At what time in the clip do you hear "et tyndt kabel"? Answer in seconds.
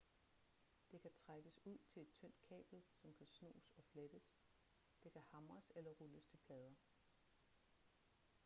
2.01-2.81